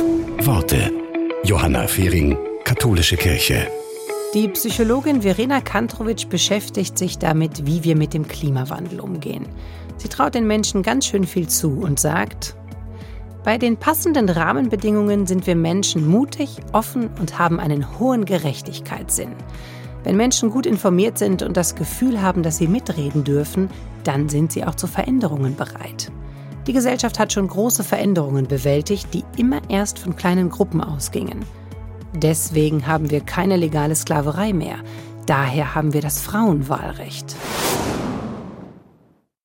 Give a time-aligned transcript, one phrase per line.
[0.00, 0.90] Worte.
[1.44, 3.66] Johanna Fehring, Katholische Kirche.
[4.32, 9.46] Die Psychologin Verena Kantrowitsch beschäftigt sich damit, wie wir mit dem Klimawandel umgehen.
[9.98, 12.56] Sie traut den Menschen ganz schön viel zu und sagt,
[13.44, 19.32] bei den passenden Rahmenbedingungen sind wir Menschen mutig, offen und haben einen hohen Gerechtigkeitssinn.
[20.04, 23.68] Wenn Menschen gut informiert sind und das Gefühl haben, dass sie mitreden dürfen,
[24.04, 26.10] dann sind sie auch zu Veränderungen bereit.
[26.66, 31.44] Die Gesellschaft hat schon große Veränderungen bewältigt, die immer erst von kleinen Gruppen ausgingen.
[32.14, 34.76] Deswegen haben wir keine legale Sklaverei mehr.
[35.26, 37.36] Daher haben wir das Frauenwahlrecht.